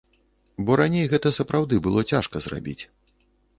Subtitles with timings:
[0.69, 2.79] Бо раней гэта сапраўды было цяжка зрабіць.